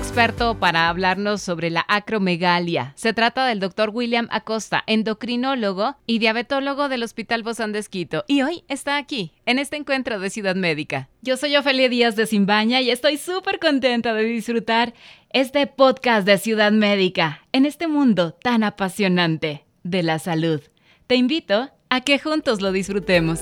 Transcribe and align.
Experto 0.00 0.58
para 0.58 0.88
hablarnos 0.88 1.42
sobre 1.42 1.68
la 1.68 1.84
acromegalia. 1.86 2.94
Se 2.96 3.12
trata 3.12 3.44
del 3.44 3.60
doctor 3.60 3.90
William 3.92 4.28
Acosta, 4.30 4.82
endocrinólogo 4.86 5.96
y 6.06 6.18
diabetólogo 6.18 6.88
del 6.88 7.02
Hospital 7.02 7.42
Bozán 7.42 7.72
de 7.72 7.80
Esquito. 7.80 8.24
Y 8.26 8.40
hoy 8.40 8.64
está 8.68 8.96
aquí, 8.96 9.32
en 9.44 9.58
este 9.58 9.76
encuentro 9.76 10.18
de 10.18 10.30
Ciudad 10.30 10.56
Médica. 10.56 11.10
Yo 11.20 11.36
soy 11.36 11.54
Ofelia 11.54 11.90
Díaz 11.90 12.16
de 12.16 12.26
Simbaña 12.26 12.80
y 12.80 12.90
estoy 12.90 13.18
súper 13.18 13.58
contenta 13.58 14.14
de 14.14 14.24
disfrutar 14.24 14.94
este 15.34 15.66
podcast 15.66 16.26
de 16.26 16.38
Ciudad 16.38 16.72
Médica 16.72 17.42
en 17.52 17.66
este 17.66 17.86
mundo 17.86 18.32
tan 18.32 18.64
apasionante 18.64 19.66
de 19.82 20.02
la 20.02 20.18
salud. 20.18 20.62
Te 21.08 21.16
invito 21.16 21.68
a 21.90 22.00
que 22.00 22.18
juntos 22.18 22.62
lo 22.62 22.72
disfrutemos. 22.72 23.40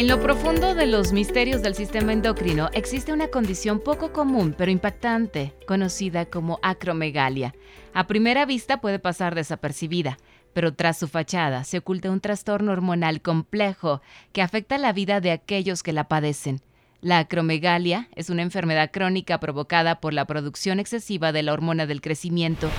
En 0.00 0.08
lo 0.08 0.18
profundo 0.18 0.74
de 0.74 0.86
los 0.86 1.12
misterios 1.12 1.60
del 1.60 1.74
sistema 1.74 2.14
endocrino 2.14 2.70
existe 2.72 3.12
una 3.12 3.28
condición 3.28 3.80
poco 3.80 4.14
común 4.14 4.54
pero 4.56 4.70
impactante, 4.70 5.52
conocida 5.66 6.24
como 6.24 6.58
acromegalia. 6.62 7.54
A 7.92 8.06
primera 8.06 8.46
vista 8.46 8.80
puede 8.80 8.98
pasar 8.98 9.34
desapercibida, 9.34 10.16
pero 10.54 10.72
tras 10.72 10.98
su 10.98 11.06
fachada 11.06 11.64
se 11.64 11.76
oculta 11.76 12.10
un 12.10 12.22
trastorno 12.22 12.72
hormonal 12.72 13.20
complejo 13.20 14.00
que 14.32 14.40
afecta 14.40 14.78
la 14.78 14.94
vida 14.94 15.20
de 15.20 15.32
aquellos 15.32 15.82
que 15.82 15.92
la 15.92 16.08
padecen. 16.08 16.62
La 17.02 17.18
acromegalia 17.18 18.08
es 18.14 18.30
una 18.30 18.40
enfermedad 18.40 18.90
crónica 18.90 19.38
provocada 19.38 20.00
por 20.00 20.14
la 20.14 20.24
producción 20.24 20.80
excesiva 20.80 21.30
de 21.30 21.42
la 21.42 21.52
hormona 21.52 21.84
del 21.84 22.00
crecimiento. 22.00 22.70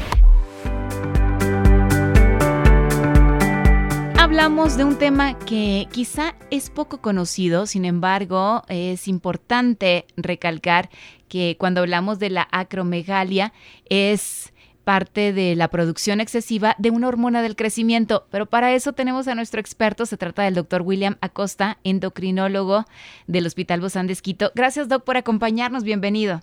Hablamos 4.32 4.78
de 4.78 4.86
un 4.86 4.98
tema 4.98 5.38
que 5.38 5.90
quizá 5.92 6.36
es 6.52 6.70
poco 6.70 7.02
conocido, 7.02 7.66
sin 7.66 7.84
embargo, 7.84 8.62
es 8.70 9.10
importante 9.10 10.06
recalcar 10.16 10.90
que 11.28 11.58
cuando 11.60 11.82
hablamos 11.82 12.18
de 12.18 12.30
la 12.30 12.48
acromegalia 12.50 13.52
es 13.90 14.54
parte 14.86 15.34
de 15.34 15.58
la 15.58 15.68
producción 15.68 16.22
excesiva 16.22 16.78
de 16.80 16.92
una 16.92 17.10
hormona 17.10 17.42
del 17.42 17.58
crecimiento. 17.58 18.26
Pero 18.32 18.46
para 18.46 18.74
eso 18.74 18.94
tenemos 18.94 19.28
a 19.28 19.36
nuestro 19.36 19.60
experto, 19.60 20.06
se 20.06 20.16
trata 20.16 20.44
del 20.44 20.56
doctor 20.56 20.82
William 20.82 21.18
Acosta, 21.20 21.80
endocrinólogo 21.84 22.86
del 23.28 23.46
Hospital 23.46 23.82
Bozán 23.82 24.08
de 24.08 24.14
Esquito. 24.14 24.54
Gracias, 24.56 24.88
doc, 24.88 25.04
por 25.04 25.18
acompañarnos. 25.18 25.84
Bienvenido. 25.84 26.40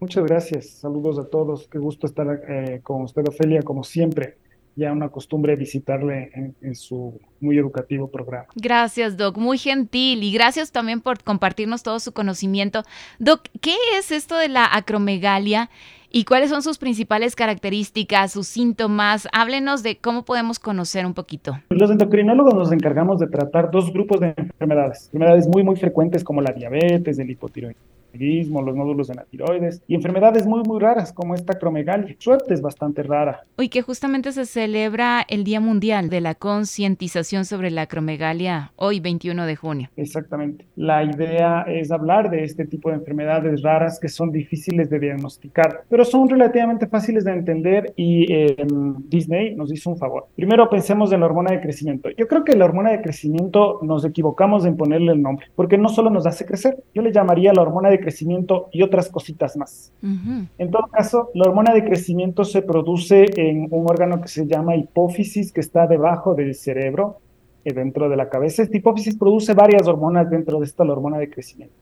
Muchas 0.00 0.24
gracias. 0.24 0.70
Saludos 0.70 1.18
a 1.18 1.28
todos. 1.28 1.68
Qué 1.68 1.78
gusto 1.78 2.06
estar 2.06 2.26
eh, 2.48 2.80
con 2.82 3.02
usted, 3.02 3.28
Ofelia, 3.28 3.60
como 3.60 3.84
siempre 3.84 4.38
ya 4.76 4.92
una 4.92 5.08
costumbre 5.08 5.56
visitarle 5.56 6.54
en, 6.60 6.74
su 6.74 7.20
muy 7.40 7.58
educativo 7.58 8.08
programa. 8.08 8.46
Gracias, 8.56 9.16
Doc, 9.16 9.36
muy 9.36 9.58
gentil 9.58 10.22
y 10.22 10.32
gracias 10.32 10.72
también 10.72 11.00
por 11.00 11.22
compartirnos 11.22 11.82
todo 11.82 12.00
su 12.00 12.12
conocimiento. 12.12 12.82
Doc, 13.18 13.42
¿qué 13.60 13.74
es 13.98 14.10
esto 14.10 14.36
de 14.36 14.48
la 14.48 14.68
acromegalia 14.70 15.70
y 16.10 16.24
cuáles 16.24 16.50
son 16.50 16.62
sus 16.62 16.78
principales 16.78 17.36
características, 17.36 18.32
sus 18.32 18.46
síntomas? 18.46 19.28
Háblenos 19.32 19.82
de 19.82 19.98
cómo 19.98 20.24
podemos 20.24 20.58
conocer 20.58 21.06
un 21.06 21.14
poquito. 21.14 21.58
Los 21.70 21.90
endocrinólogos 21.90 22.54
nos 22.54 22.72
encargamos 22.72 23.20
de 23.20 23.28
tratar 23.28 23.70
dos 23.70 23.92
grupos 23.92 24.20
de 24.20 24.34
enfermedades, 24.36 25.06
enfermedades 25.06 25.48
muy, 25.48 25.62
muy 25.62 25.76
frecuentes 25.76 26.24
como 26.24 26.40
la 26.40 26.52
diabetes, 26.52 27.18
el 27.18 27.30
hipotiroidismo 27.30 27.94
los 28.14 28.76
nódulos 28.76 29.08
de 29.08 29.14
la 29.14 29.24
tiroides 29.24 29.82
y 29.86 29.94
enfermedades 29.94 30.46
muy, 30.46 30.62
muy 30.62 30.80
raras 30.80 31.12
como 31.12 31.34
esta 31.34 31.58
cromegalia. 31.58 32.14
Suerte 32.18 32.54
es 32.54 32.62
bastante 32.62 33.02
rara. 33.02 33.42
Hoy 33.56 33.68
que 33.68 33.82
justamente 33.82 34.32
se 34.32 34.46
celebra 34.46 35.24
el 35.28 35.44
Día 35.44 35.60
Mundial 35.60 36.10
de 36.10 36.20
la 36.20 36.34
Concientización 36.34 37.44
sobre 37.44 37.70
la 37.70 37.82
Acromegalia, 37.82 38.72
hoy 38.76 39.00
21 39.00 39.46
de 39.46 39.56
junio. 39.56 39.90
Exactamente. 39.96 40.66
La 40.76 41.04
idea 41.04 41.62
es 41.62 41.90
hablar 41.90 42.30
de 42.30 42.44
este 42.44 42.64
tipo 42.64 42.90
de 42.90 42.96
enfermedades 42.96 43.62
raras 43.62 43.98
que 44.00 44.08
son 44.08 44.30
difíciles 44.30 44.90
de 44.90 44.98
diagnosticar, 44.98 45.82
pero 45.88 46.04
son 46.04 46.28
relativamente 46.28 46.86
fáciles 46.86 47.24
de 47.24 47.32
entender 47.32 47.92
y 47.96 48.32
em, 48.32 48.96
Disney 49.08 49.54
nos 49.54 49.72
hizo 49.72 49.90
un 49.90 49.98
favor. 49.98 50.26
Primero 50.36 50.68
pensemos 50.68 51.12
en 51.12 51.20
la 51.20 51.26
hormona 51.26 51.52
de 51.52 51.60
crecimiento. 51.60 52.10
Yo 52.16 52.26
creo 52.26 52.44
que 52.44 52.56
la 52.56 52.64
hormona 52.64 52.90
de 52.90 53.02
crecimiento 53.02 53.80
nos 53.82 54.04
equivocamos 54.04 54.64
en 54.66 54.76
ponerle 54.76 55.12
el 55.12 55.22
nombre, 55.22 55.46
porque 55.54 55.78
no 55.78 55.88
solo 55.88 56.10
nos 56.10 56.26
hace 56.26 56.44
crecer, 56.44 56.82
yo 56.94 57.02
le 57.02 57.12
llamaría 57.12 57.52
la 57.52 57.62
hormona 57.62 57.90
de 57.90 58.00
crecimiento 58.04 58.68
y 58.72 58.82
otras 58.82 59.08
cositas 59.08 59.56
más. 59.56 59.92
En 60.02 60.70
todo 60.70 60.86
caso, 60.92 61.30
la 61.34 61.48
hormona 61.48 61.72
de 61.72 61.84
crecimiento 61.84 62.44
se 62.44 62.62
produce 62.62 63.24
en 63.36 63.68
un 63.70 63.86
órgano 63.88 64.20
que 64.20 64.28
se 64.28 64.46
llama 64.46 64.76
hipófisis, 64.76 65.52
que 65.52 65.60
está 65.60 65.86
debajo 65.86 66.34
del 66.34 66.54
cerebro, 66.54 67.18
eh, 67.64 67.72
dentro 67.72 68.08
de 68.10 68.16
la 68.16 68.28
cabeza. 68.28 68.62
Esta 68.62 68.76
hipófisis 68.76 69.16
produce 69.16 69.54
varias 69.54 69.88
hormonas 69.88 70.28
dentro 70.28 70.58
de 70.60 70.66
esta 70.66 70.84
la 70.84 70.92
hormona 70.92 71.18
de 71.18 71.30
crecimiento. 71.30 71.74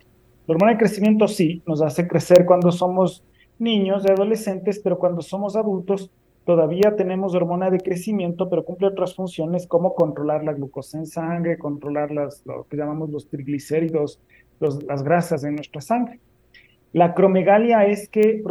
La 0.47 0.55
hormona 0.55 0.73
de 0.73 0.79
crecimiento 0.79 1.27
sí 1.27 1.63
nos 1.67 1.83
hace 1.83 2.07
crecer 2.07 2.47
cuando 2.47 2.71
somos 2.71 3.25
niños 3.59 4.05
y 4.05 4.11
adolescentes, 4.11 4.79
pero 4.79 4.99
cuando 4.99 5.23
somos 5.23 5.57
adultos 5.57 6.11
todavía 6.45 6.97
tenemos 6.97 7.35
hormona 7.35 7.71
de 7.71 7.81
crecimiento, 7.81 8.49
pero 8.49 8.65
cumple 8.65 8.89
otras 8.89 9.15
funciones 9.15 9.67
como 9.67 9.95
controlar 9.95 10.45
la 10.45 10.53
glucosa 10.53 10.99
en 10.99 11.07
sangre, 11.07 11.59
controlar 11.59 12.11
las, 12.11 12.45
lo 12.47 12.67
que 12.69 12.77
llamamos 12.77 13.11
los 13.11 13.29
triglicéridos, 13.29 14.21
las 14.63 15.03
grasas 15.03 15.45
en 15.45 15.57
nuestra 15.57 15.81
sangre. 15.81 16.21
La 16.93 17.07
acromegalia 17.07 17.87
es 17.87 18.09
que 18.09 18.43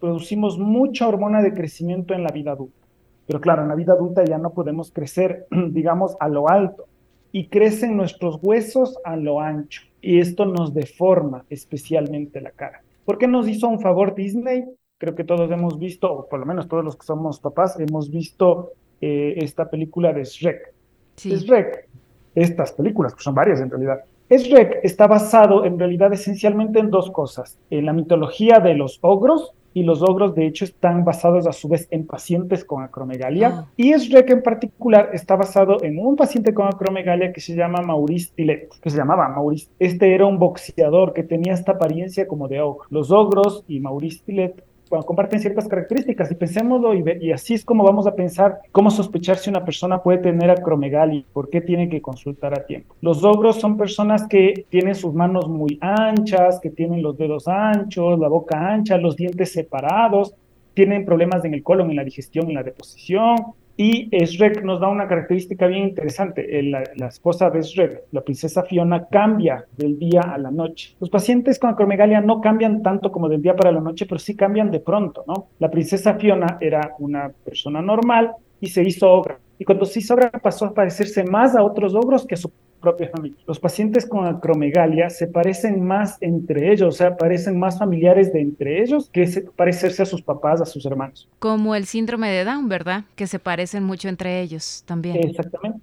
producimos 0.00 0.58
mucha 0.58 1.06
hormona 1.06 1.42
de 1.42 1.54
crecimiento 1.54 2.14
en 2.14 2.22
la 2.22 2.30
vida 2.30 2.52
adulta. 2.52 2.86
Pero 3.26 3.40
claro, 3.40 3.62
en 3.62 3.68
la 3.68 3.74
vida 3.74 3.92
adulta 3.92 4.24
ya 4.24 4.38
no 4.38 4.50
podemos 4.50 4.92
crecer, 4.92 5.46
digamos, 5.70 6.16
a 6.20 6.28
lo 6.28 6.48
alto. 6.48 6.86
Y 7.32 7.48
crecen 7.48 7.96
nuestros 7.96 8.38
huesos 8.42 8.98
a 9.04 9.16
lo 9.16 9.40
ancho. 9.40 9.82
Y 10.00 10.20
esto 10.20 10.46
nos 10.46 10.72
deforma 10.72 11.44
especialmente 11.50 12.40
la 12.40 12.50
cara. 12.50 12.82
¿Por 13.04 13.18
qué 13.18 13.26
nos 13.26 13.48
hizo 13.48 13.68
un 13.68 13.80
favor 13.80 14.14
Disney? 14.14 14.64
Creo 14.98 15.14
que 15.14 15.24
todos 15.24 15.50
hemos 15.50 15.78
visto, 15.78 16.12
o 16.12 16.28
por 16.28 16.40
lo 16.40 16.46
menos 16.46 16.68
todos 16.68 16.84
los 16.84 16.96
que 16.96 17.04
somos 17.04 17.40
papás, 17.40 17.78
hemos 17.78 18.10
visto 18.10 18.72
eh, 19.00 19.34
esta 19.36 19.68
película 19.68 20.12
de 20.12 20.24
Shrek. 20.24 20.72
Sí. 21.16 21.30
Shrek, 21.30 21.88
estas 22.34 22.72
películas, 22.72 23.14
que 23.14 23.22
son 23.22 23.34
varias 23.34 23.60
en 23.60 23.70
realidad, 23.70 24.04
Shrek 24.28 24.80
está 24.82 25.06
basado 25.06 25.64
en 25.64 25.78
realidad 25.78 26.12
esencialmente 26.12 26.80
en 26.80 26.90
dos 26.90 27.10
cosas, 27.10 27.58
en 27.70 27.86
la 27.86 27.92
mitología 27.92 28.58
de 28.58 28.74
los 28.74 28.98
ogros, 29.02 29.52
y 29.72 29.82
los 29.82 30.00
ogros 30.00 30.34
de 30.34 30.46
hecho 30.46 30.64
están 30.64 31.04
basados 31.04 31.46
a 31.46 31.52
su 31.52 31.68
vez 31.68 31.86
en 31.90 32.06
pacientes 32.06 32.64
con 32.64 32.82
acromegalia, 32.82 33.48
ah. 33.48 33.66
y 33.76 33.92
Shrek 33.92 34.30
en 34.30 34.42
particular 34.42 35.10
está 35.12 35.36
basado 35.36 35.82
en 35.82 35.98
un 35.98 36.16
paciente 36.16 36.54
con 36.54 36.66
acromegalia 36.66 37.30
que 37.30 37.42
se 37.42 37.54
llama 37.54 37.82
Maurice 37.82 38.32
Tillet, 38.34 38.70
que 38.80 38.88
se 38.88 38.96
llamaba 38.96 39.28
Maurice. 39.28 39.68
Este 39.78 40.14
era 40.14 40.24
un 40.24 40.38
boxeador 40.38 41.12
que 41.12 41.24
tenía 41.24 41.52
esta 41.52 41.72
apariencia 41.72 42.26
como 42.26 42.48
de 42.48 42.62
ogro. 42.62 42.86
Los 42.88 43.10
ogros 43.10 43.64
y 43.68 43.78
Maurice 43.80 44.22
Tillet 44.24 44.64
comparten 44.88 45.40
ciertas 45.40 45.68
características 45.68 46.30
y 46.30 46.34
pensémoslo 46.34 46.94
y, 46.94 47.32
así 47.32 47.54
es 47.54 47.64
como 47.64 47.84
vamos 47.84 48.06
a 48.06 48.14
pensar 48.14 48.60
cómo 48.72 48.90
sospechar 48.90 49.36
si 49.36 49.50
una 49.50 49.64
persona 49.64 50.02
puede 50.02 50.18
tener 50.18 50.50
acromegalia, 50.50 51.24
por 51.32 51.50
qué 51.50 51.60
tiene 51.60 51.88
que 51.88 52.00
consultar 52.00 52.58
a 52.58 52.64
tiempo. 52.66 52.94
Los 53.00 53.24
ogros 53.24 53.56
son 53.56 53.76
personas 53.76 54.26
que 54.28 54.66
tienen 54.68 54.94
sus 54.94 55.14
manos 55.14 55.48
muy 55.48 55.78
anchas, 55.80 56.60
que 56.60 56.70
tienen 56.70 57.02
los 57.02 57.16
dedos 57.16 57.48
anchos, 57.48 58.18
la 58.18 58.28
boca 58.28 58.72
ancha, 58.72 58.96
los 58.98 59.16
dientes 59.16 59.52
separados, 59.52 60.34
tienen 60.74 61.04
problemas 61.04 61.44
en 61.44 61.54
el 61.54 61.62
colon, 61.62 61.90
en 61.90 61.96
la 61.96 62.04
digestión, 62.04 62.48
en 62.48 62.54
la 62.54 62.62
deposición, 62.62 63.36
y 63.76 64.08
Shrek 64.10 64.62
nos 64.64 64.80
da 64.80 64.88
una 64.88 65.06
característica 65.06 65.66
bien 65.66 65.88
interesante. 65.88 66.62
La, 66.62 66.82
la, 66.96 67.06
esposa 67.08 67.50
de 67.50 67.62
Shrek, 67.62 68.04
la 68.12 68.22
princesa 68.22 68.62
Fiona, 68.62 69.06
cambia 69.06 69.66
del 69.76 69.98
día 69.98 70.22
a 70.22 70.38
la 70.38 70.50
noche. 70.50 70.96
Los 70.98 71.10
pacientes 71.10 71.58
con 71.58 71.70
acromegalia 71.70 72.20
no 72.20 72.40
cambian 72.40 72.82
tanto 72.82 73.12
como 73.12 73.28
del 73.28 73.42
día 73.42 73.54
para 73.54 73.72
la 73.72 73.80
noche, 73.80 74.06
pero 74.06 74.18
sí 74.18 74.34
cambian 74.34 74.70
de 74.70 74.80
pronto, 74.80 75.24
¿no? 75.26 75.48
La 75.58 75.70
princesa 75.70 76.14
Fiona 76.14 76.58
era 76.60 76.94
una 76.98 77.28
persona 77.28 77.82
normal 77.82 78.32
y 78.60 78.68
se 78.68 78.82
hizo 78.82 79.10
ogra. 79.10 79.38
Y 79.58 79.64
cuando 79.64 79.84
se 79.84 80.00
hizo 80.00 80.14
ogra 80.14 80.30
pasó 80.30 80.66
a 80.66 80.74
parecerse 80.74 81.24
más 81.24 81.54
a 81.54 81.62
otros 81.62 81.94
ogros 81.94 82.26
que 82.26 82.34
a 82.34 82.38
su 82.38 82.50
propia 82.80 83.08
familia. 83.08 83.38
Los 83.46 83.58
pacientes 83.58 84.06
con 84.06 84.26
acromegalia 84.26 85.10
se 85.10 85.26
parecen 85.26 85.84
más 85.84 86.18
entre 86.20 86.72
ellos, 86.72 86.94
o 86.94 86.96
sea, 86.96 87.16
parecen 87.16 87.58
más 87.58 87.78
familiares 87.78 88.32
de 88.32 88.40
entre 88.40 88.82
ellos 88.82 89.10
que 89.12 89.26
parecerse 89.56 90.02
a 90.02 90.06
sus 90.06 90.22
papás, 90.22 90.60
a 90.60 90.66
sus 90.66 90.84
hermanos. 90.86 91.28
Como 91.38 91.74
el 91.74 91.86
síndrome 91.86 92.30
de 92.30 92.44
Down, 92.44 92.68
¿verdad? 92.68 93.04
Que 93.14 93.26
se 93.26 93.38
parecen 93.38 93.82
mucho 93.82 94.08
entre 94.08 94.40
ellos 94.40 94.84
también. 94.86 95.16
Exactamente. 95.16 95.80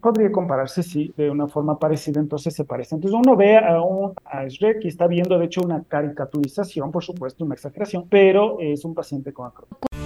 Podría 0.00 0.32
compararse, 0.32 0.82
sí, 0.82 1.12
de 1.16 1.30
una 1.30 1.48
forma 1.48 1.78
parecida, 1.78 2.20
entonces 2.20 2.54
se 2.54 2.64
parecen. 2.64 2.98
Entonces 2.98 3.20
uno 3.22 3.36
ve 3.36 3.58
a, 3.58 3.80
un, 3.82 4.12
a 4.24 4.46
Shrek 4.46 4.84
y 4.84 4.88
está 4.88 5.06
viendo, 5.06 5.38
de 5.38 5.46
hecho, 5.46 5.60
una 5.62 5.82
caricaturización, 5.82 6.90
por 6.90 7.04
supuesto, 7.04 7.44
una 7.44 7.54
exageración, 7.54 8.06
pero 8.08 8.58
es 8.60 8.84
un 8.84 8.94
paciente 8.94 9.32
con 9.32 9.46
acromegalia. 9.46 10.05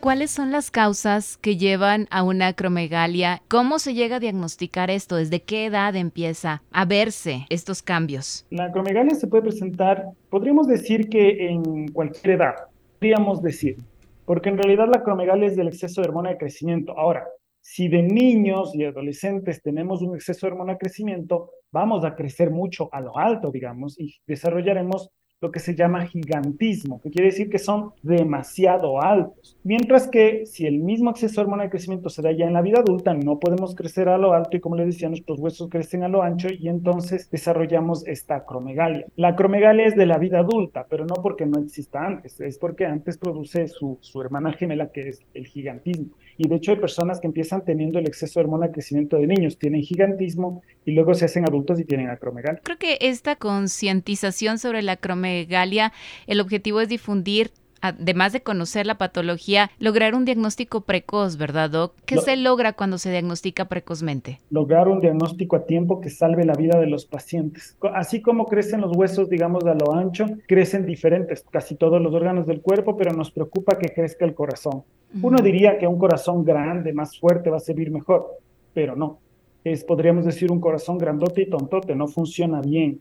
¿Cuáles 0.00 0.30
son 0.30 0.52
las 0.52 0.70
causas 0.70 1.36
que 1.38 1.56
llevan 1.56 2.06
a 2.10 2.22
una 2.22 2.48
acromegalia? 2.48 3.42
¿Cómo 3.48 3.80
se 3.80 3.94
llega 3.94 4.16
a 4.16 4.20
diagnosticar 4.20 4.90
esto? 4.90 5.16
¿Desde 5.16 5.42
qué 5.42 5.66
edad 5.66 5.96
empieza 5.96 6.62
a 6.70 6.84
verse 6.84 7.46
estos 7.50 7.82
cambios? 7.82 8.46
La 8.50 8.66
acromegalia 8.66 9.16
se 9.16 9.26
puede 9.26 9.42
presentar, 9.42 10.04
podríamos 10.30 10.68
decir 10.68 11.08
que 11.08 11.48
en 11.48 11.88
cualquier 11.88 12.36
edad, 12.36 12.54
podríamos 13.00 13.42
decir, 13.42 13.76
porque 14.24 14.50
en 14.50 14.58
realidad 14.58 14.86
la 14.88 14.98
acromegalia 14.98 15.48
es 15.48 15.56
del 15.56 15.68
exceso 15.68 16.00
de 16.00 16.08
hormona 16.08 16.30
de 16.30 16.38
crecimiento. 16.38 16.96
Ahora, 16.96 17.26
si 17.60 17.88
de 17.88 18.02
niños 18.02 18.74
y 18.74 18.84
adolescentes 18.84 19.60
tenemos 19.62 20.00
un 20.00 20.14
exceso 20.14 20.46
de 20.46 20.52
hormona 20.52 20.74
de 20.74 20.78
crecimiento, 20.78 21.50
vamos 21.72 22.04
a 22.04 22.14
crecer 22.14 22.50
mucho 22.50 22.88
a 22.92 23.00
lo 23.00 23.18
alto, 23.18 23.50
digamos, 23.50 23.98
y 23.98 24.14
desarrollaremos 24.28 25.10
lo 25.40 25.52
que 25.52 25.60
se 25.60 25.74
llama 25.74 26.06
gigantismo, 26.06 27.00
que 27.00 27.10
quiere 27.10 27.26
decir 27.28 27.48
que 27.48 27.60
son 27.60 27.92
demasiado 28.02 29.00
altos. 29.00 29.56
Mientras 29.62 30.08
que 30.08 30.46
si 30.46 30.66
el 30.66 30.80
mismo 30.80 31.10
exceso 31.10 31.36
de 31.36 31.42
hormona 31.42 31.64
de 31.64 31.70
crecimiento 31.70 32.08
se 32.08 32.22
da 32.22 32.32
ya 32.32 32.46
en 32.46 32.54
la 32.54 32.62
vida 32.62 32.80
adulta, 32.80 33.14
no 33.14 33.38
podemos 33.38 33.76
crecer 33.76 34.08
a 34.08 34.18
lo 34.18 34.32
alto 34.32 34.56
y 34.56 34.60
como 34.60 34.74
les 34.74 34.86
decía, 34.86 35.08
nuestros 35.08 35.38
huesos 35.38 35.68
crecen 35.68 36.02
a 36.02 36.08
lo 36.08 36.22
ancho 36.22 36.48
y 36.50 36.68
entonces 36.68 37.30
desarrollamos 37.30 38.06
esta 38.08 38.36
acromegalia. 38.36 39.06
La 39.16 39.28
acromegalia 39.28 39.86
es 39.86 39.94
de 39.94 40.06
la 40.06 40.18
vida 40.18 40.40
adulta, 40.40 40.86
pero 40.90 41.06
no 41.06 41.14
porque 41.14 41.46
no 41.46 41.60
exista 41.60 42.04
antes, 42.04 42.40
es 42.40 42.58
porque 42.58 42.86
antes 42.86 43.16
produce 43.16 43.68
su, 43.68 43.98
su 44.00 44.20
hermana 44.20 44.52
gemela 44.52 44.90
que 44.90 45.08
es 45.08 45.20
el 45.34 45.46
gigantismo. 45.46 46.08
Y 46.36 46.48
de 46.48 46.56
hecho 46.56 46.70
hay 46.70 46.78
personas 46.78 47.20
que 47.20 47.26
empiezan 47.26 47.64
teniendo 47.64 47.98
el 47.98 48.06
exceso 48.06 48.38
de 48.38 48.44
hormona 48.44 48.66
de 48.68 48.72
crecimiento 48.72 49.16
de 49.16 49.26
niños, 49.26 49.58
tienen 49.58 49.82
gigantismo 49.82 50.62
y 50.84 50.92
luego 50.92 51.12
se 51.14 51.24
hacen 51.24 51.44
adultos 51.44 51.80
y 51.80 51.84
tienen 51.84 52.10
acromegalia. 52.10 52.60
Creo 52.62 52.78
que 52.78 52.96
esta 53.00 53.34
concientización 53.36 54.58
sobre 54.58 54.82
la 54.82 54.92
acromegalia, 54.92 55.27
el 55.28 56.40
objetivo 56.40 56.80
es 56.80 56.88
difundir 56.88 57.52
además 57.80 58.32
de 58.32 58.42
conocer 58.42 58.86
la 58.86 58.98
patología, 58.98 59.70
lograr 59.78 60.14
un 60.14 60.24
diagnóstico 60.24 60.82
precoz, 60.82 61.36
¿verdad, 61.36 61.70
Doc? 61.70 61.94
¿Qué 62.06 62.18
se 62.18 62.36
logra 62.36 62.72
cuando 62.72 62.98
se 62.98 63.10
diagnostica 63.10 63.66
precozmente? 63.66 64.40
Lograr 64.50 64.88
un 64.88 65.00
diagnóstico 65.00 65.56
a 65.56 65.64
tiempo 65.64 66.00
que 66.00 66.10
salve 66.10 66.44
la 66.44 66.54
vida 66.54 66.78
de 66.78 66.86
los 66.86 67.06
pacientes. 67.06 67.76
Así 67.94 68.20
como 68.20 68.46
crecen 68.46 68.80
los 68.80 68.96
huesos, 68.96 69.28
digamos, 69.28 69.64
a 69.64 69.74
lo 69.74 69.92
ancho, 69.92 70.26
crecen 70.46 70.86
diferentes, 70.86 71.44
casi 71.50 71.74
todos 71.76 72.00
los 72.00 72.14
órganos 72.14 72.46
del 72.46 72.60
cuerpo, 72.60 72.96
pero 72.96 73.12
nos 73.12 73.30
preocupa 73.30 73.78
que 73.78 73.88
crezca 73.88 74.24
el 74.24 74.34
corazón. 74.34 74.84
Uno 75.22 75.40
diría 75.40 75.78
que 75.78 75.86
un 75.86 75.98
corazón 75.98 76.44
grande, 76.44 76.92
más 76.92 77.18
fuerte, 77.18 77.50
va 77.50 77.56
a 77.56 77.60
servir 77.60 77.90
mejor, 77.90 78.26
pero 78.74 78.94
no. 78.94 79.20
Es, 79.64 79.84
podríamos 79.84 80.24
decir, 80.24 80.52
un 80.52 80.60
corazón 80.60 80.98
grandote 80.98 81.42
y 81.42 81.50
tontote, 81.50 81.94
no 81.94 82.08
funciona 82.08 82.60
bien. 82.60 83.00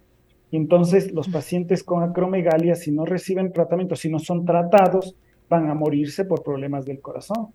Y 0.51 0.57
entonces 0.57 1.11
los 1.11 1.27
pacientes 1.27 1.83
con 1.83 2.03
acromegalia, 2.03 2.75
si 2.75 2.91
no 2.91 3.05
reciben 3.05 3.51
tratamiento, 3.51 3.95
si 3.95 4.09
no 4.09 4.19
son 4.19 4.45
tratados, 4.45 5.15
van 5.49 5.69
a 5.69 5.73
morirse 5.73 6.25
por 6.25 6.43
problemas 6.43 6.85
del 6.85 7.01
corazón. 7.01 7.47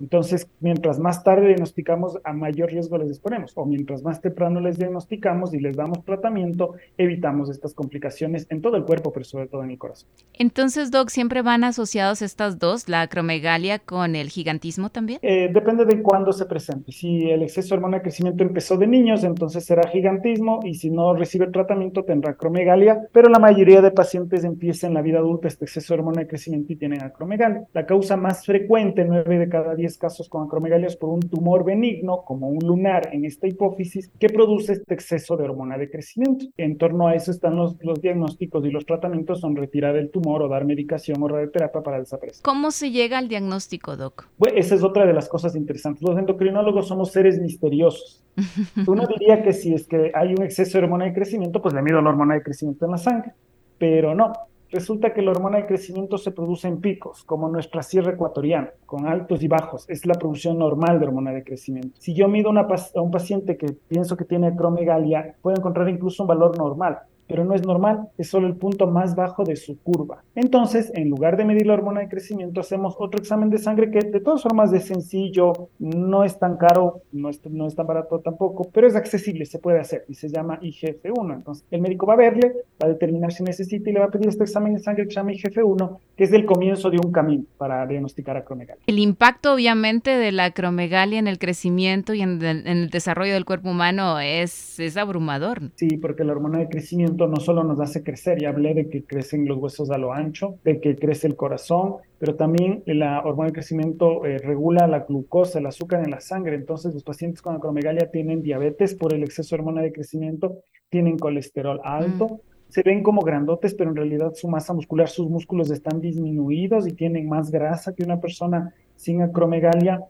Entonces, 0.00 0.48
mientras 0.60 0.98
más 0.98 1.24
tarde 1.24 1.48
diagnosticamos, 1.48 2.18
a 2.24 2.32
mayor 2.32 2.70
riesgo 2.70 2.98
les 2.98 3.10
exponemos, 3.10 3.52
o 3.54 3.64
mientras 3.64 4.02
más 4.02 4.20
temprano 4.20 4.60
les 4.60 4.78
diagnosticamos 4.78 5.54
y 5.54 5.60
les 5.60 5.76
damos 5.76 6.04
tratamiento, 6.04 6.74
evitamos 6.96 7.50
estas 7.50 7.74
complicaciones 7.74 8.46
en 8.50 8.60
todo 8.60 8.76
el 8.76 8.84
cuerpo, 8.84 9.12
pero 9.12 9.24
sobre 9.24 9.46
todo 9.46 9.62
en 9.64 9.70
el 9.70 9.78
corazón. 9.78 10.08
Entonces, 10.34 10.90
Doc, 10.90 11.10
¿siempre 11.10 11.42
van 11.42 11.64
asociados 11.64 12.22
estas 12.22 12.58
dos, 12.58 12.88
la 12.88 13.02
acromegalia 13.02 13.78
con 13.78 14.16
el 14.16 14.28
gigantismo 14.28 14.90
también? 14.90 15.18
Eh, 15.22 15.50
depende 15.52 15.84
de 15.84 16.02
cuándo 16.02 16.32
se 16.32 16.46
presente. 16.46 16.92
Si 16.92 17.30
el 17.30 17.42
exceso 17.42 17.70
de 17.70 17.74
hormona 17.74 17.98
de 17.98 18.02
crecimiento 18.02 18.42
empezó 18.42 18.76
de 18.76 18.86
niños, 18.86 19.24
entonces 19.24 19.64
será 19.64 19.88
gigantismo, 19.88 20.60
y 20.64 20.74
si 20.74 20.90
no 20.90 21.14
recibe 21.14 21.46
tratamiento, 21.48 22.04
tendrá 22.04 22.32
acromegalia, 22.32 23.08
pero 23.12 23.28
la 23.28 23.38
mayoría 23.38 23.80
de 23.80 23.90
pacientes 23.90 24.44
empieza 24.44 24.86
en 24.86 24.94
la 24.94 25.02
vida 25.02 25.18
adulta 25.18 25.48
este 25.48 25.64
exceso 25.64 25.94
de 25.94 26.00
hormona 26.00 26.22
de 26.22 26.28
crecimiento 26.28 26.72
y 26.72 26.76
tienen 26.76 27.02
acromegalia. 27.02 27.64
La 27.72 27.86
causa 27.86 28.16
más 28.16 28.44
frecuente, 28.44 29.04
9 29.04 29.38
de 29.38 29.48
cada 29.48 29.74
10 29.78 29.96
casos 29.96 30.28
con 30.28 30.46
acromegalias 30.46 30.96
por 30.96 31.08
un 31.08 31.20
tumor 31.20 31.64
benigno, 31.64 32.22
como 32.26 32.48
un 32.48 32.58
lunar 32.58 33.08
en 33.12 33.24
esta 33.24 33.48
hipófisis, 33.48 34.10
que 34.18 34.28
produce 34.28 34.74
este 34.74 34.92
exceso 34.92 35.36
de 35.36 35.44
hormona 35.44 35.78
de 35.78 35.90
crecimiento. 35.90 36.44
En 36.58 36.76
torno 36.76 37.08
a 37.08 37.14
eso 37.14 37.30
están 37.30 37.56
los, 37.56 37.76
los 37.82 38.02
diagnósticos 38.02 38.66
y 38.66 38.70
los 38.70 38.84
tratamientos, 38.84 39.40
son 39.40 39.56
retirar 39.56 39.96
el 39.96 40.10
tumor 40.10 40.42
o 40.42 40.48
dar 40.48 40.66
medicación 40.66 41.22
o 41.22 41.28
radioterapia 41.28 41.82
para 41.82 41.98
desaparecer. 41.98 42.42
¿Cómo 42.42 42.70
se 42.70 42.90
llega 42.90 43.16
al 43.16 43.28
diagnóstico, 43.28 43.96
Doc? 43.96 44.28
Bueno, 44.36 44.58
esa 44.58 44.74
es 44.74 44.82
otra 44.82 45.06
de 45.06 45.14
las 45.14 45.28
cosas 45.28 45.56
interesantes. 45.56 46.02
Los 46.02 46.18
endocrinólogos 46.18 46.88
somos 46.88 47.12
seres 47.12 47.40
misteriosos. 47.40 48.22
Uno 48.86 49.06
diría 49.06 49.42
que 49.42 49.52
si 49.52 49.72
es 49.72 49.86
que 49.86 50.10
hay 50.14 50.34
un 50.34 50.42
exceso 50.42 50.78
de 50.78 50.84
hormona 50.84 51.06
de 51.06 51.14
crecimiento, 51.14 51.62
pues 51.62 51.74
le 51.74 51.82
mido 51.82 52.02
la 52.02 52.10
hormona 52.10 52.34
de 52.34 52.42
crecimiento 52.42 52.84
en 52.84 52.90
la 52.90 52.98
sangre, 52.98 53.32
pero 53.78 54.14
no 54.14 54.32
resulta 54.70 55.12
que 55.12 55.22
la 55.22 55.30
hormona 55.30 55.58
de 55.58 55.66
crecimiento 55.66 56.18
se 56.18 56.30
produce 56.30 56.68
en 56.68 56.80
picos, 56.80 57.24
como 57.24 57.48
nuestra 57.48 57.82
sierra 57.82 58.12
ecuatoriana, 58.12 58.70
con 58.86 59.06
altos 59.06 59.42
y 59.42 59.48
bajos. 59.48 59.88
Es 59.88 60.06
la 60.06 60.14
producción 60.14 60.58
normal 60.58 61.00
de 61.00 61.06
hormona 61.06 61.32
de 61.32 61.44
crecimiento. 61.44 61.96
Si 61.98 62.14
yo 62.14 62.28
mido 62.28 62.50
a 62.50 63.00
un 63.00 63.10
paciente 63.10 63.56
que 63.56 63.72
pienso 63.88 64.16
que 64.16 64.24
tiene 64.24 64.48
acromegalia, 64.48 65.36
puedo 65.42 65.56
encontrar 65.56 65.88
incluso 65.88 66.22
un 66.22 66.28
valor 66.28 66.56
normal 66.58 66.98
pero 67.28 67.44
no 67.44 67.54
es 67.54 67.64
normal, 67.64 68.08
es 68.16 68.28
solo 68.28 68.46
el 68.46 68.56
punto 68.56 68.86
más 68.86 69.14
bajo 69.14 69.44
de 69.44 69.56
su 69.56 69.78
curva. 69.78 70.24
Entonces, 70.34 70.90
en 70.94 71.10
lugar 71.10 71.36
de 71.36 71.44
medir 71.44 71.66
la 71.66 71.74
hormona 71.74 72.00
de 72.00 72.08
crecimiento, 72.08 72.60
hacemos 72.60 72.96
otro 72.98 73.20
examen 73.20 73.50
de 73.50 73.58
sangre 73.58 73.90
que 73.90 74.00
de 74.00 74.20
todas 74.20 74.42
formas 74.42 74.72
es 74.72 74.86
sencillo, 74.86 75.68
no 75.78 76.24
es 76.24 76.38
tan 76.38 76.56
caro, 76.56 77.02
no 77.12 77.28
es, 77.28 77.44
no 77.46 77.66
es 77.66 77.76
tan 77.76 77.86
barato 77.86 78.18
tampoco, 78.20 78.68
pero 78.72 78.86
es 78.86 78.96
accesible, 78.96 79.44
se 79.44 79.58
puede 79.58 79.78
hacer 79.78 80.04
y 80.08 80.14
se 80.14 80.28
llama 80.28 80.58
IGF-1. 80.60 81.34
Entonces, 81.34 81.64
el 81.70 81.80
médico 81.80 82.06
va 82.06 82.14
a 82.14 82.16
verle, 82.16 82.52
va 82.82 82.86
a 82.86 82.88
determinar 82.88 83.32
si 83.32 83.42
necesita 83.42 83.90
y 83.90 83.92
le 83.92 84.00
va 84.00 84.06
a 84.06 84.10
pedir 84.10 84.28
este 84.28 84.44
examen 84.44 84.74
de 84.74 84.80
sangre 84.80 85.04
que 85.04 85.10
se 85.10 85.16
llama 85.16 85.32
IGF-1, 85.32 85.98
que 86.16 86.24
es 86.24 86.32
el 86.32 86.46
comienzo 86.46 86.90
de 86.90 86.98
un 86.98 87.12
camino 87.12 87.44
para 87.58 87.86
diagnosticar 87.86 88.36
acromegalia. 88.36 88.82
El 88.86 88.98
impacto, 88.98 89.54
obviamente, 89.54 90.10
de 90.10 90.32
la 90.32 90.46
acromegalia 90.46 91.18
en 91.18 91.28
el 91.28 91.38
crecimiento 91.38 92.14
y 92.14 92.22
en 92.22 92.42
el, 92.42 92.66
en 92.66 92.78
el 92.78 92.90
desarrollo 92.90 93.34
del 93.34 93.44
cuerpo 93.44 93.70
humano 93.70 94.18
es, 94.18 94.80
es 94.80 94.96
abrumador. 94.96 95.70
Sí, 95.74 95.96
porque 95.98 96.24
la 96.24 96.32
hormona 96.32 96.58
de 96.58 96.68
crecimiento 96.68 97.17
no 97.26 97.36
solo 97.36 97.64
nos 97.64 97.80
hace 97.80 98.02
crecer, 98.02 98.40
ya 98.40 98.50
hablé 98.50 98.74
de 98.74 98.88
que 98.88 99.04
crecen 99.04 99.48
los 99.48 99.58
huesos 99.58 99.90
a 99.90 99.98
lo 99.98 100.12
ancho, 100.12 100.58
de 100.64 100.80
que 100.80 100.96
crece 100.96 101.26
el 101.26 101.36
corazón, 101.36 101.96
pero 102.18 102.36
también 102.36 102.82
la 102.86 103.20
hormona 103.22 103.48
de 103.48 103.54
crecimiento 103.54 104.24
eh, 104.24 104.38
regula 104.38 104.86
la 104.86 105.00
glucosa, 105.00 105.58
el 105.58 105.66
azúcar 105.66 106.04
en 106.04 106.10
la 106.10 106.20
sangre. 106.20 106.54
Entonces, 106.54 106.94
los 106.94 107.02
pacientes 107.02 107.42
con 107.42 107.56
acromegalia 107.56 108.10
tienen 108.10 108.42
diabetes 108.42 108.94
por 108.94 109.14
el 109.14 109.22
exceso 109.24 109.56
de 109.56 109.60
hormona 109.60 109.82
de 109.82 109.92
crecimiento, 109.92 110.58
tienen 110.88 111.18
colesterol 111.18 111.80
alto. 111.82 112.28
Mm. 112.28 112.38
Se 112.68 112.82
ven 112.82 113.02
como 113.02 113.22
grandotes, 113.22 113.74
pero 113.74 113.90
en 113.90 113.96
realidad 113.96 114.34
su 114.34 114.46
masa 114.46 114.74
muscular, 114.74 115.08
sus 115.08 115.28
músculos 115.28 115.70
están 115.70 116.00
disminuidos 116.00 116.86
y 116.86 116.92
tienen 116.92 117.28
más 117.28 117.50
grasa 117.50 117.94
que 117.94 118.04
una 118.04 118.20
persona 118.20 118.74
sin 118.94 119.22
acromegalia. 119.22 120.00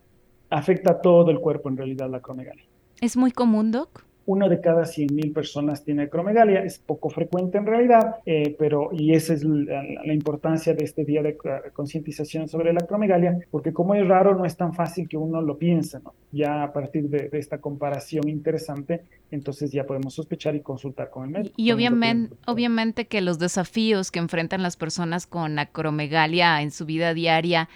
Afecta 0.51 0.93
a 0.93 1.01
todo 1.01 1.31
el 1.31 1.41
cuerpo 1.41 1.69
en 1.69 1.77
realidad 1.77 2.11
la 2.11 2.17
acromegalia. 2.19 2.65
¿Es 3.01 3.17
muy 3.17 3.31
común, 3.31 3.71
Doc? 3.71 4.08
Uno 4.29 4.47
de 4.51 4.61
cada 4.61 4.83
100.000 4.83 5.33
personas 5.33 5.85
tiene 5.85 6.03
acromegalia, 6.03 6.63
es 6.63 6.79
poco 6.79 7.09
frecuente 7.09 7.57
en 7.57 7.65
realidad, 7.65 8.17
eh, 8.27 8.55
pero 8.59 8.91
y 8.93 9.15
esa 9.15 9.33
es 9.33 9.43
la, 9.43 10.13
importancia 10.13 10.75
de 10.75 10.85
este 10.85 11.07
día 11.07 11.23
de 11.23 11.39
concientización 11.73 12.47
sobre 12.47 12.75
la 12.75 12.81
acromegalia, 12.81 13.39
porque 13.51 13.73
como 13.73 13.95
es 13.95 14.07
raro, 14.07 14.37
no 14.37 14.45
es 14.45 14.55
tan 14.55 14.75
fácil 14.75 15.09
que 15.09 15.17
uno 15.17 15.41
lo 15.41 15.57
piense, 15.57 16.01
¿no? 16.01 16.13
Ya 16.31 16.63
a 16.63 16.75
partir 16.75 17.09
de, 17.09 17.31
esta 17.33 17.57
comparación 17.57 18.29
interesante, 18.29 19.01
entonces 19.31 19.73
ya 19.73 19.85
podemos 19.85 20.13
sospechar 20.13 20.55
y 20.55 20.61
consultar 20.61 21.09
con 21.09 21.25
el 21.25 21.31
médico. 21.31 21.55
Y 21.57 21.73
obviamente, 21.73 22.37
obviamente 22.47 23.07
que 23.07 23.23
los 23.23 23.39
desafíos 23.39 24.11
que 24.11 24.19
enfrentan 24.19 24.63
las 24.63 24.77
personas 24.77 25.27
con 25.27 25.59
acromegalia 25.59 26.61
en 26.61 26.71
su 26.71 26.85
vida 26.85 27.15
diaria, 27.15 27.71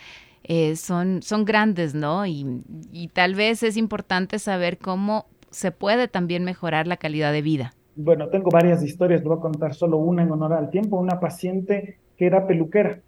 eh, 0.44 0.76
son, 0.76 1.22
son 1.22 1.46
grandes, 1.46 1.94
¿no? 1.94 2.26
Y, 2.26 2.44
y, 2.92 3.08
tal 3.08 3.36
vez 3.36 3.62
es 3.62 3.76
importante 3.76 4.40
saber 4.40 4.76
cómo 4.76 5.26
se 5.52 5.70
puede 5.70 6.08
también 6.08 6.44
mejorar 6.44 6.86
la 6.86 6.96
calidad 6.96 7.32
de 7.32 7.42
vida. 7.42 7.74
Bueno, 7.94 8.28
tengo 8.28 8.50
varias 8.50 8.82
historias, 8.82 9.22
voy 9.22 9.36
a 9.36 9.40
contar 9.40 9.74
solo 9.74 9.98
una 9.98 10.22
en 10.22 10.32
honor 10.32 10.54
al 10.54 10.70
tiempo. 10.70 10.98
Una 10.98 11.20
paciente 11.20 11.98
que 12.16 12.26
era 12.26 12.46
peluquera 12.46 13.00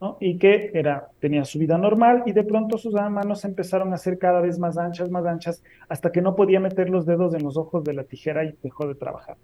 ¿no? 0.00 0.16
y 0.18 0.38
que 0.38 0.70
era, 0.72 1.08
tenía 1.20 1.44
su 1.44 1.58
vida 1.58 1.76
normal 1.76 2.22
y 2.24 2.32
de 2.32 2.42
pronto 2.42 2.78
sus 2.78 2.94
manos 2.94 3.44
empezaron 3.44 3.92
a 3.92 3.98
ser 3.98 4.18
cada 4.18 4.40
vez 4.40 4.58
más 4.58 4.78
anchas, 4.78 5.10
más 5.10 5.26
anchas, 5.26 5.62
hasta 5.88 6.10
que 6.10 6.22
no 6.22 6.34
podía 6.34 6.58
meter 6.58 6.88
los 6.88 7.04
dedos 7.04 7.34
en 7.34 7.42
los 7.42 7.56
ojos 7.56 7.84
de 7.84 7.92
la 7.92 8.04
tijera 8.04 8.44
y 8.44 8.54
dejó 8.62 8.86
de 8.88 8.94
trabajar. 8.94 9.36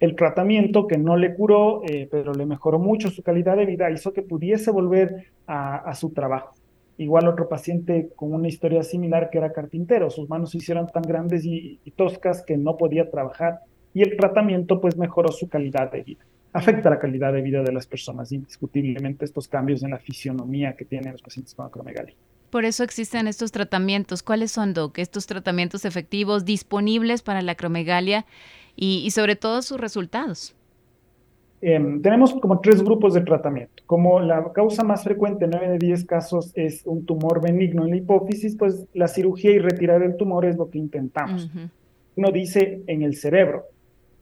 El 0.00 0.16
tratamiento 0.16 0.88
que 0.88 0.98
no 0.98 1.16
le 1.16 1.34
curó, 1.34 1.82
eh, 1.84 2.08
pero 2.10 2.32
le 2.32 2.46
mejoró 2.46 2.78
mucho 2.78 3.10
su 3.10 3.22
calidad 3.22 3.56
de 3.56 3.66
vida, 3.66 3.90
hizo 3.90 4.12
que 4.12 4.22
pudiese 4.22 4.70
volver 4.70 5.26
a 5.46 5.94
su 5.94 6.10
trabajo. 6.10 6.54
Igual 6.98 7.26
otro 7.26 7.48
paciente 7.48 8.10
con 8.14 8.32
una 8.34 8.48
historia 8.48 8.82
similar 8.82 9.30
que 9.30 9.38
era 9.38 9.52
carpintero, 9.52 10.10
sus 10.10 10.28
manos 10.28 10.50
se 10.50 10.58
hicieron 10.58 10.86
tan 10.86 11.02
grandes 11.02 11.44
y, 11.44 11.80
toscas 11.96 12.42
que 12.42 12.56
no 12.56 12.76
podía 12.76 13.10
trabajar 13.10 13.60
y 13.94 14.02
el 14.02 14.16
tratamiento 14.16 14.80
pues 14.80 14.96
mejoró 14.96 15.32
su 15.32 15.48
calidad 15.48 15.90
de 15.90 16.02
vida. 16.02 16.24
afecta 16.54 16.90
la 16.90 16.98
calidad 16.98 17.32
de 17.32 17.40
vida 17.40 17.62
de 17.62 17.72
las 17.72 17.86
personas, 17.86 18.30
indiscutiblemente 18.30 19.24
estos 19.24 19.48
cambios 19.48 19.82
en 19.82 19.90
la 19.90 19.98
fisionomía 19.98 20.76
que 20.76 20.84
tienen 20.84 21.12
los 21.12 21.22
pacientes 21.22 21.54
con 21.54 21.66
acromegalia. 21.66 22.14
Por 22.50 22.66
eso 22.66 22.84
existen 22.84 23.26
estos 23.26 23.50
tratamientos. 23.50 24.22
¿Cuáles 24.22 24.52
son, 24.52 24.74
Doc? 24.74 24.98
Estos 24.98 25.26
tratamientos 25.26 25.86
efectivos 25.86 26.44
disponibles 26.44 27.22
para 27.22 27.40
la 27.40 27.52
acromegalia 27.52 28.26
y, 28.76 29.10
sobre 29.10 29.36
todo 29.36 29.62
sus 29.62 29.80
resultados. 29.80 30.54
Em, 31.64 32.02
tenemos 32.02 32.34
como 32.34 32.60
tres 32.60 32.82
grupos 32.82 33.14
de 33.14 33.20
tratamiento. 33.20 33.84
Como 33.86 34.18
la 34.18 34.52
causa 34.52 34.82
más 34.82 35.04
frecuente, 35.04 35.46
9 35.46 35.68
de 35.70 35.78
10 35.78 36.04
casos, 36.06 36.50
es 36.56 36.82
un 36.84 37.06
tumor 37.06 37.40
benigno 37.40 37.84
en 37.84 37.90
la 37.90 37.96
hipófisis, 37.96 38.56
pues 38.56 38.88
la 38.94 39.06
cirugía 39.06 39.52
y 39.52 39.60
retirar 39.60 40.02
el 40.02 40.16
tumor 40.16 40.44
es 40.44 40.56
lo 40.56 40.68
que 40.68 40.78
intentamos. 40.78 41.48
Uno 42.16 42.32
dice 42.32 42.82
en 42.88 43.02
el 43.02 43.14
cerebro, 43.14 43.66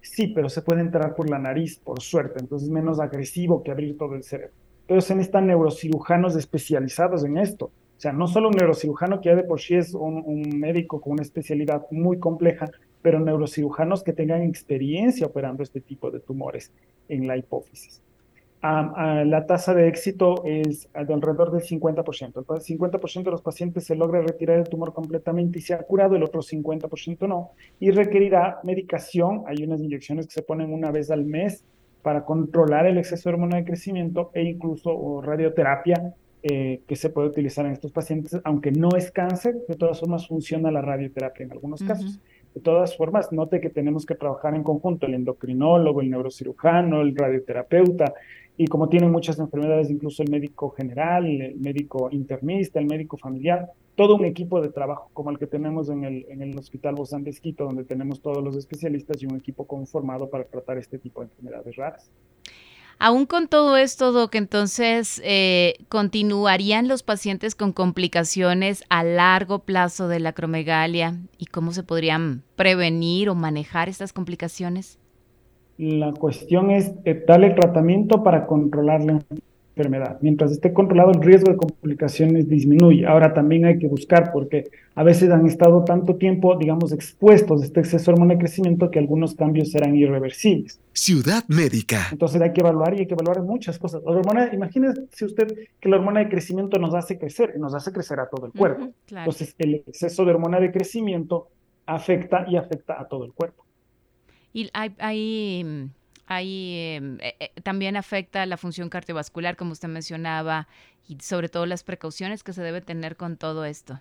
sí, 0.03 0.29
pero 0.29 0.51
se 0.51 0.61
puede 0.61 0.83
entrar 0.83 1.15
por 1.15 1.31
la 1.31 1.39
nariz, 1.39 1.79
por 1.79 2.03
suerte, 2.03 2.41
entonces 2.41 2.69
es 2.69 2.73
menos 2.73 3.01
agresivo 3.01 3.63
que 3.63 3.71
abrir 3.71 3.97
todo 3.97 4.17
el 4.17 4.23
cerebro. 4.23 4.53
Pero 4.87 5.01
se 5.01 5.15
necesitan 5.15 5.47
neurocirujanos 5.47 6.37
especializados 6.37 7.25
en 7.25 7.39
esto. 7.39 7.67
O 7.67 8.01
sea, 8.01 8.13
no 8.13 8.27
solo 8.27 8.49
un 8.49 8.55
neurocirujano 8.55 9.21
que 9.21 9.31
ya 9.31 9.37
de 9.37 9.45
por 9.45 9.61
sí 9.61 9.77
es 9.77 9.95
un, 9.95 10.59
médico 10.59 11.01
con 11.01 11.15
una 11.15 11.23
especialidad 11.23 11.87
muy 11.91 12.19
compleja, 12.19 12.71
pero 13.03 13.21
neurocirujanos 13.21 14.03
que 14.03 14.13
tengan 14.13 14.43
experiencia 14.43 15.27
operando 15.27 15.63
este 15.63 15.81
tipo 15.81 16.11
de 16.11 16.21
tumores 16.21 16.73
en 17.09 17.27
la 17.27 17.37
hipófisis. 17.37 18.03
la 18.63 19.47
tasa 19.47 19.73
de 19.73 19.89
éxito 19.89 20.45
es 20.45 20.89
de 20.93 21.15
alrededor 21.15 21.51
del 21.51 21.63
50%. 21.63 22.35
El 22.37 22.45
50% 22.45 23.23
de 23.23 23.31
los 23.31 23.43
pacientes 23.43 23.85
se 23.85 23.95
logra 23.95 24.21
retirar 24.21 24.59
el 24.59 24.69
tumor 24.69 24.93
completamente 24.93 25.59
y 25.59 25.63
se 25.63 25.75
ha 25.75 25.83
curado, 25.83 26.15
el 26.15 26.23
otro 26.23 26.43
50% 26.43 27.27
no. 27.27 27.53
Y 27.79 27.91
requerirá 27.91 28.61
medicación. 28.63 29.45
Hay 29.47 29.65
unas 29.65 29.81
inyecciones 29.81 30.27
que 30.27 30.35
se 30.35 30.43
ponen 30.43 30.73
una 30.73 30.91
vez 30.91 31.11
al 31.11 31.25
mes 31.25 31.65
para 32.03 32.25
controlar 32.25 32.87
el 32.87 32.99
exceso 32.99 33.29
de 33.29 33.35
hormona 33.35 33.57
de 33.57 33.65
crecimiento 33.65 34.31
e 34.35 34.43
incluso 34.43 35.21
radioterapia 35.23 36.15
eh, 36.43 36.81
que 36.87 36.97
se 36.97 37.11
puede 37.11 37.29
utilizar 37.29 37.67
en 37.67 37.73
estos 37.73 37.93
pacientes, 37.93 38.41
aunque 38.45 38.71
no 38.71 38.89
es 38.97 39.11
cáncer, 39.11 39.57
de 39.69 39.75
todas 39.75 40.01
formas 40.01 40.27
funciona 40.27 40.71
la 40.71 40.81
radioterapia 40.81 41.45
en 41.45 41.53
algunos 41.53 41.83
casos. 41.83 42.19
De 42.55 42.61
todas 42.61 42.97
formas, 42.97 43.33
note 43.33 43.61
que 43.61 43.71
tenemos 43.71 44.05
que 44.05 44.15
trabajar 44.15 44.55
en 44.55 44.65
conjunto 44.65 45.07
el 45.07 45.15
endocrinólogo, 45.15 46.01
el 46.01 46.11
neurocirujano, 46.11 47.01
el 47.01 47.15
radioterapeuta, 47.15 48.13
y 48.57 48.67
como 48.67 48.89
tienen 48.89 49.11
muchas 49.11 49.39
enfermedades, 49.39 49.91
incluso 49.91 50.23
el 50.23 50.31
médico 50.31 50.71
general, 50.71 51.25
el 51.27 51.59
médico 51.61 52.09
internista, 52.11 52.79
el 52.79 52.87
médico 52.87 53.17
familiar, 53.17 53.71
todo 53.95 54.17
un 54.17 54.25
equipo 54.25 54.61
de 54.61 54.69
trabajo 54.69 55.11
como 55.13 55.31
el 55.31 55.39
que 55.39 55.47
tenemos 55.47 55.89
en 55.89 56.05
el, 56.05 56.27
en 56.29 56.43
el 56.43 56.59
Hospital 56.59 56.95
Bozán 56.95 57.25
de 57.25 57.35
donde 57.59 57.85
tenemos 57.85 58.21
todos 58.21 58.43
los 58.43 58.57
especialistas 58.57 59.23
y 59.23 59.27
un 59.27 59.37
equipo 59.37 59.67
conformado 59.67 60.29
para 60.29 60.45
tratar 60.45 60.79
este 60.79 60.99
tipo 60.99 61.21
de 61.21 61.29
enfermedades 61.29 61.77
raras. 61.77 62.11
Aún 63.03 63.25
con 63.25 63.49
todo 63.49 63.79
esto, 63.79 64.13
Doc, 64.13 64.35
entonces, 64.35 65.23
eh, 65.25 65.77
¿continuarían 65.89 66.87
los 66.87 67.03
pacientes 67.03 67.55
con 67.55 67.73
complicaciones 67.73 68.85
a 68.91 69.03
largo 69.05 69.61
plazo 69.61 70.07
de 70.07 70.21
la 70.21 70.29
acromegalia? 70.29 71.17
¿Y 71.39 71.47
cómo 71.47 71.73
se 71.73 71.83
podrían 71.83 72.43
prevenir 72.57 73.31
o 73.31 73.35
manejar 73.35 73.89
estas 73.89 74.13
complicaciones? 74.13 74.99
La 75.79 76.13
cuestión 76.13 76.71
es 76.71 76.93
darle 77.27 77.55
tratamiento 77.55 78.23
para 78.23 78.47
controlar 78.47 79.03
la 79.03 79.13
enfermedad. 79.13 79.50
Mientras 80.21 80.53
esté 80.53 80.73
controlado, 80.73 81.13
el 81.13 81.23
riesgo 81.23 81.53
de 81.53 81.57
complicaciones 81.57 82.49
disminuye. 82.49 83.07
Ahora 83.07 83.33
también 83.33 83.65
hay 83.65 83.79
que 83.79 83.89
buscar, 83.89 84.31
porque 84.33 84.65
a 84.95 85.03
veces 85.03 85.31
han 85.31 85.47
estado 85.47 85.85
tanto 85.85 86.17
tiempo, 86.17 86.57
digamos, 86.57 86.93
expuestos 86.93 87.63
a 87.63 87.65
este 87.65 87.81
exceso 87.81 88.11
de 88.11 88.15
hormona 88.15 88.35
de 88.35 88.41
crecimiento 88.41 88.91
que 88.91 88.99
algunos 88.99 89.35
cambios 89.35 89.71
serán 89.71 89.97
irreversibles. 89.97 90.81
Ciudad 90.93 91.45
médica. 91.49 92.09
Entonces 92.13 92.41
hay 92.43 92.53
que 92.53 92.61
evaluar 92.61 92.95
y 92.95 93.01
hay 93.01 93.07
que 93.07 93.15
evaluar 93.15 93.43
muchas 93.43 93.79
cosas. 93.79 94.03
La 94.05 94.11
hormona, 94.11 94.51
imagínese 94.53 95.25
usted 95.25 95.55
que 95.81 95.89
la 95.89 95.97
hormona 95.97 96.21
de 96.21 96.29
crecimiento 96.29 96.79
nos 96.79 96.95
hace 96.95 97.19
crecer 97.19 97.55
y 97.57 97.59
nos 97.59 97.75
hace 97.75 97.93
crecer 97.93 98.21
a 98.21 98.29
todo 98.29 98.47
el 98.47 98.53
cuerpo. 98.53 98.91
Entonces 99.09 99.55
el 99.59 99.77
exceso 99.77 100.25
de 100.25 100.33
hormona 100.33 100.61
de 100.61 100.71
crecimiento 100.73 101.49
afecta 101.87 102.45
y 102.49 102.57
afecta 102.57 103.01
a 103.01 103.09
todo 103.09 103.25
el 103.25 103.33
cuerpo. 103.33 103.65
Y 104.53 104.69
hay, 104.73 104.95
hay 104.99 105.91
Ahí 106.31 106.95
em, 106.95 107.19
eh, 107.21 107.35
eh, 107.41 107.51
también 107.65 107.97
afecta 107.97 108.47
la 108.47 108.57
función 108.57 108.89
cardiovascular, 108.89 109.57
como 109.57 109.73
usted 109.73 109.89
mencionaba, 109.89 110.69
y 111.09 111.17
sobre 111.21 111.49
todo 111.49 111.67
las 111.67 111.83
precauciones 111.83 112.45
que 112.45 112.53
se 112.53 112.63
debe 112.63 112.81
tener 112.81 113.17
con 113.17 113.37
todo 113.37 113.65
esto. 113.65 114.01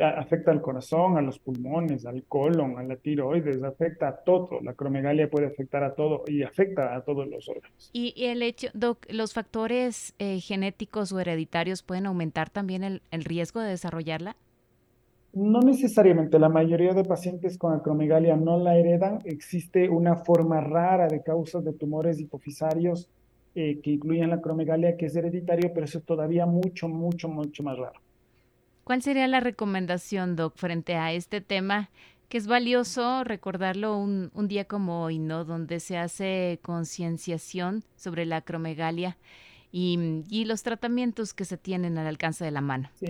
afecta 0.00 0.52
al 0.52 0.62
corazón, 0.62 1.18
a 1.18 1.20
los 1.20 1.40
pulmones, 1.40 2.06
al 2.06 2.22
colon, 2.22 2.78
a 2.78 2.84
la 2.84 2.94
tiroides, 2.94 3.64
afecta 3.64 4.06
a 4.06 4.16
todo. 4.18 4.60
La 4.62 4.74
cromegalia 4.74 5.28
puede 5.28 5.48
afectar 5.48 5.82
a 5.82 5.96
todo 5.96 6.22
y 6.28 6.44
afecta 6.44 6.94
a 6.94 7.02
todos 7.02 7.26
los 7.26 7.48
órganos. 7.48 7.90
Y, 7.92 8.14
el 8.24 8.40
hecho, 8.42 8.68
Doc, 8.72 9.04
¿los 9.10 9.34
factores 9.34 10.14
eh, 10.20 10.38
genéticos 10.38 11.10
o 11.10 11.18
hereditarios 11.18 11.82
pueden 11.82 12.06
aumentar 12.06 12.48
también 12.48 12.84
el 12.84 13.24
riesgo 13.24 13.60
de 13.60 13.70
desarrollarla? 13.70 14.36
No 15.32 15.60
necesariamente, 15.60 16.38
la 16.38 16.48
mayoría 16.48 16.94
de 16.94 17.04
pacientes 17.04 17.58
con 17.58 17.74
acromegalia 17.74 18.36
no 18.36 18.58
la 18.58 18.76
heredan. 18.76 19.20
Existe 19.24 19.88
una 19.88 20.16
forma 20.16 20.60
rara 20.60 21.06
de 21.06 21.22
causas 21.22 21.64
de 21.64 21.72
tumores 21.72 22.18
hipofisarios 22.18 23.08
eh, 23.54 23.80
que 23.82 23.90
incluyen 23.90 24.30
la 24.30 24.36
acromegalia 24.36 24.96
que 24.96 25.06
es 25.06 25.16
hereditario, 25.16 25.70
pero 25.74 25.84
eso 25.84 25.98
es 25.98 26.04
todavía 26.04 26.46
mucho, 26.46 26.88
mucho, 26.88 27.28
mucho 27.28 27.62
más 27.62 27.76
raro. 27.76 28.00
¿Cuál 28.84 29.02
sería 29.02 29.28
la 29.28 29.40
recomendación, 29.40 30.34
Doc, 30.34 30.54
frente 30.56 30.94
a 30.94 31.12
este 31.12 31.42
tema? 31.42 31.90
Que 32.30 32.38
es 32.38 32.46
valioso 32.46 33.22
recordarlo 33.24 33.98
un, 33.98 34.30
un 34.34 34.48
día 34.48 34.64
como 34.64 35.02
hoy, 35.02 35.18
¿no? 35.18 35.44
Donde 35.44 35.80
se 35.80 35.98
hace 35.98 36.58
concienciación 36.62 37.84
sobre 37.96 38.24
la 38.24 38.36
acromegalia 38.38 39.18
y, 39.72 40.24
y, 40.30 40.46
los 40.46 40.62
tratamientos 40.62 41.34
que 41.34 41.44
se 41.44 41.58
tienen 41.58 41.98
al 41.98 42.06
alcance 42.06 42.44
de 42.44 42.50
la 42.50 42.62
mano. 42.62 42.88
Sí 42.94 43.08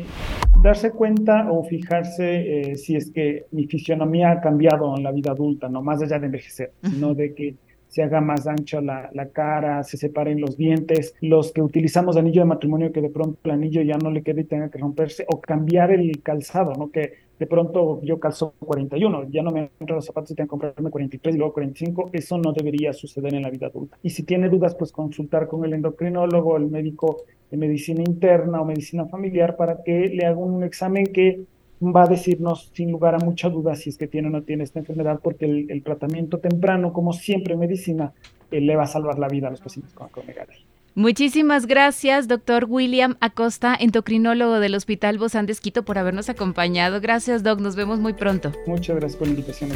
darse 0.62 0.90
cuenta 0.90 1.50
o 1.50 1.62
fijarse 1.64 2.70
eh, 2.70 2.76
si 2.76 2.96
es 2.96 3.10
que 3.10 3.46
mi 3.52 3.66
fisionomía 3.66 4.32
ha 4.32 4.40
cambiado 4.40 4.96
en 4.96 5.02
la 5.04 5.12
vida 5.12 5.32
adulta, 5.32 5.68
no 5.68 5.82
más 5.82 6.02
allá 6.02 6.18
de 6.18 6.26
envejecer, 6.26 6.72
sino 6.82 7.14
de 7.14 7.34
que 7.34 7.54
se 7.86 8.02
haga 8.02 8.20
más 8.20 8.46
ancha 8.46 8.80
la, 8.80 9.08
la, 9.14 9.28
cara, 9.30 9.82
se 9.82 9.96
separen 9.96 10.40
los 10.40 10.56
dientes, 10.56 11.14
los 11.20 11.52
que 11.52 11.62
utilizamos 11.62 12.16
anillo 12.16 12.42
de 12.42 12.48
matrimonio 12.48 12.92
que 12.92 13.00
de 13.00 13.08
pronto 13.08 13.38
el 13.44 13.50
anillo 13.52 13.82
ya 13.82 13.96
no 13.96 14.10
le 14.10 14.22
quede 14.22 14.42
y 14.42 14.44
tenga 14.44 14.68
que 14.68 14.78
romperse, 14.78 15.24
o 15.28 15.40
cambiar 15.40 15.90
el 15.92 16.22
calzado, 16.22 16.74
¿no? 16.74 16.90
Que 16.90 17.12
de 17.38 17.46
pronto 17.46 18.00
yo 18.02 18.18
calzo 18.18 18.54
41, 18.58 19.30
ya 19.30 19.42
no 19.42 19.50
me 19.50 19.70
entran 19.78 19.96
los 19.96 20.06
zapatos 20.06 20.32
y 20.32 20.34
tengo 20.34 20.46
que 20.46 20.50
comprarme 20.50 20.90
43 20.90 21.34
y 21.34 21.38
luego 21.38 21.52
45, 21.52 22.10
eso 22.12 22.38
no 22.38 22.52
debería 22.52 22.92
suceder 22.92 23.34
en 23.34 23.42
la 23.42 23.50
vida 23.50 23.68
adulta. 23.68 23.96
Y 24.02 24.10
si 24.10 24.24
tiene 24.24 24.48
dudas, 24.48 24.74
pues 24.74 24.92
consultar 24.92 25.46
con 25.46 25.64
el 25.64 25.72
endocrinólogo, 25.72 26.56
el 26.56 26.66
médico 26.66 27.24
de 27.50 27.56
medicina 27.56 28.02
interna 28.06 28.60
o 28.60 28.64
medicina 28.64 29.06
familiar 29.06 29.56
para 29.56 29.82
que 29.82 30.08
le 30.08 30.26
haga 30.26 30.38
un 30.38 30.64
examen 30.64 31.06
que 31.06 31.42
va 31.80 32.02
a 32.02 32.06
decirnos 32.06 32.70
sin 32.74 32.90
lugar 32.90 33.14
a 33.14 33.18
mucha 33.18 33.48
duda 33.48 33.76
si 33.76 33.90
es 33.90 33.96
que 33.96 34.08
tiene 34.08 34.28
o 34.28 34.30
no 34.30 34.42
tiene 34.42 34.64
esta 34.64 34.80
enfermedad, 34.80 35.20
porque 35.22 35.44
el, 35.46 35.82
tratamiento 35.82 36.38
temprano, 36.38 36.92
como 36.92 37.12
siempre 37.12 37.54
en 37.54 37.60
medicina, 37.60 38.12
eh, 38.50 38.60
le 38.60 38.74
va 38.74 38.82
a 38.82 38.86
salvar 38.86 39.18
la 39.18 39.28
vida 39.28 39.48
a 39.48 39.50
los 39.50 39.60
pacientes 39.60 39.94
con 39.94 40.08
acromegalia. 40.08 40.56
Muchísimas 40.98 41.66
gracias, 41.66 42.26
doctor 42.26 42.66
William 42.68 43.18
Acosta, 43.20 43.76
endocrinólogo 43.78 44.58
del 44.58 44.74
Hospital 44.74 45.16
Bozán 45.16 45.46
de 45.46 45.52
Esquito, 45.52 45.84
por 45.84 45.96
habernos 45.96 46.28
acompañado. 46.28 47.00
Gracias, 47.00 47.44
doc. 47.44 47.60
Nos 47.60 47.76
vemos 47.76 48.00
muy 48.00 48.14
pronto. 48.14 48.52
Muchas 48.66 48.96
gracias 48.96 49.16
por 49.16 49.28
la 49.28 49.34
invitación. 49.34 49.70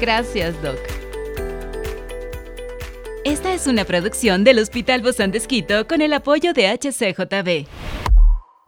Gracias, 0.00 0.54
doc. 0.62 0.78
Esta 3.24 3.52
es 3.52 3.66
una 3.66 3.84
producción 3.84 4.44
del 4.44 4.60
Hospital 4.60 5.02
Bozán 5.02 5.32
de 5.32 5.38
Esquito 5.38 5.88
con 5.88 6.02
el 6.02 6.12
apoyo 6.12 6.52
de 6.52 6.68
HCJB. 6.68 7.66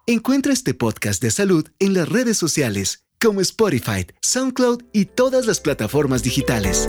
Encuentra 0.08 0.52
este 0.52 0.74
podcast 0.74 1.22
de 1.22 1.30
salud 1.30 1.68
en 1.78 1.94
las 1.94 2.08
redes 2.08 2.36
sociales 2.36 3.06
como 3.20 3.40
Spotify, 3.42 4.08
SoundCloud 4.22 4.82
y 4.92 5.04
todas 5.04 5.46
las 5.46 5.60
plataformas 5.60 6.24
digitales. 6.24 6.88